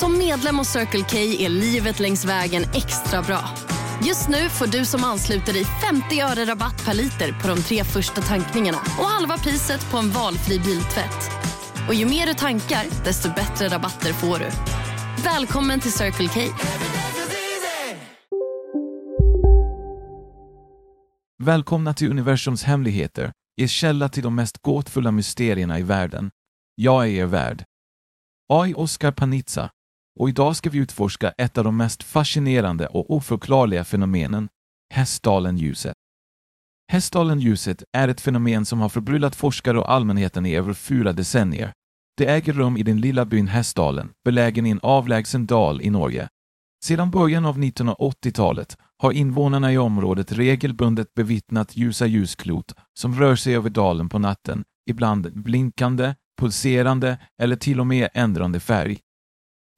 [0.00, 3.40] Som medlem hos Circle K är livet längs vägen extra bra.
[4.06, 7.84] Just nu får du som ansluter dig 50 öre rabatt per liter på de tre
[7.84, 11.30] första tankningarna och halva priset på en valfri biltvätt.
[11.88, 14.50] Och ju mer du tankar, desto bättre rabatter får du.
[15.24, 16.40] Välkommen till Circle K.
[21.42, 26.30] Välkomna till universums hemligheter, er källa till de mest gåtfulla mysterierna i världen.
[26.74, 27.64] Jag är er värd.
[28.52, 29.70] AI Oscar Oskar Panizza
[30.18, 34.48] och idag ska vi utforska ett av de mest fascinerande och oförklarliga fenomenen,
[34.94, 35.94] Hästdalen-ljuset.
[36.92, 41.72] Hästdalen-ljuset är ett fenomen som har förbryllat forskare och allmänheten i över fyra decennier.
[42.16, 46.28] Det äger rum i den lilla byn Hästdalen, belägen i en avlägsen dal i Norge.
[46.84, 53.56] Sedan början av 1980-talet har invånarna i området regelbundet bevittnat ljusa ljusklot som rör sig
[53.56, 58.98] över dalen på natten, ibland blinkande, pulserande eller till och med ändrande färg.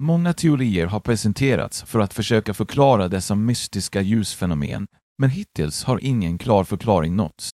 [0.00, 4.86] Många teorier har presenterats för att försöka förklara dessa mystiska ljusfenomen,
[5.18, 7.50] men hittills har ingen klar förklaring nåtts.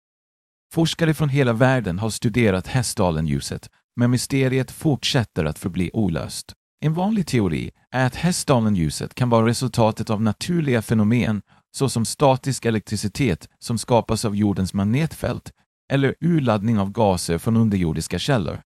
[0.74, 6.54] Forskare från hela världen har studerat Hästdalen-ljuset, men mysteriet fortsätter att förbli olöst.
[6.80, 11.42] En vanlig teori är att Hästdalen-ljuset kan vara resultatet av naturliga fenomen
[11.78, 15.52] såsom statisk elektricitet som skapas av jordens magnetfält
[15.94, 18.62] eller urladdning av gaser från underjordiska källor.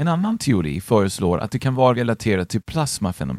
[0.00, 3.38] En annan teori föreslår att det kan vara relaterat till plasmafenomen.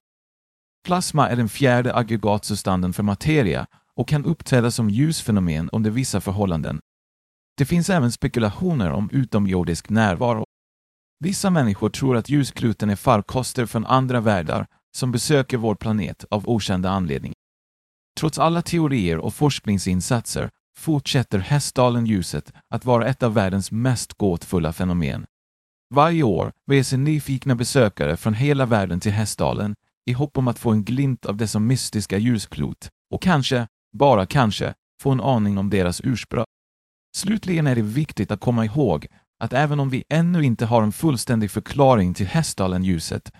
[0.85, 6.79] Plasma är den fjärde aggregatsubstansen för materia och kan uppträda som ljusfenomen under vissa förhållanden.
[7.57, 10.45] Det finns även spekulationer om utomjordisk närvaro.
[11.19, 16.49] Vissa människor tror att ljuskluten är farkoster från andra världar som besöker vår planet av
[16.49, 17.35] okända anledningar.
[18.19, 25.25] Trots alla teorier och forskningsinsatser fortsätter Hästdalen-ljuset att vara ett av världens mest gåtfulla fenomen.
[25.93, 30.71] Varje år reser nyfikna besökare från hela världen till Hästdalen i hopp om att få
[30.71, 33.67] en glimt av dessa mystiska ljusklot och kanske,
[33.97, 36.45] bara kanske, få en aning om deras ursprung.
[37.17, 39.07] Slutligen är det viktigt att komma ihåg
[39.39, 43.31] att även om vi ännu inte har en fullständig förklaring till Hästdalen-ljuset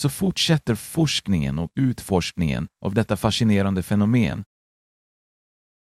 [0.00, 4.44] så fortsätter forskningen och utforskningen av detta fascinerande fenomen.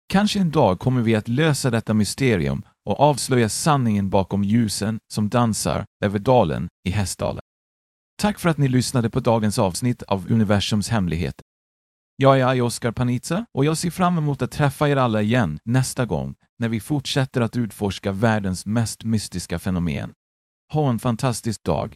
[0.10, 5.30] Kanske en dag kommer vi att lösa detta mysterium och avslöja sanningen bakom ljusen som
[5.30, 7.42] dansar över dalen i Hästdalen.
[8.22, 11.44] Tack för att ni lyssnade på dagens avsnitt av Universums hemligheter.
[12.16, 15.60] Jag är Aj Oskar Panizza och jag ser fram emot att träffa er alla igen
[15.64, 20.14] nästa gång när vi fortsätter att utforska världens mest mystiska fenomen.
[20.74, 21.96] Ha en fantastisk dag.